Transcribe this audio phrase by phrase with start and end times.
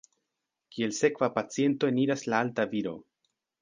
[0.75, 3.01] Kiel sekva paciento eniras la alta viro.